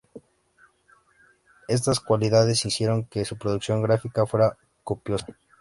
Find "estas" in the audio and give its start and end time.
1.67-1.99